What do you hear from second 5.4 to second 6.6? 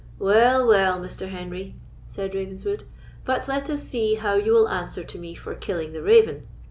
killing the raven.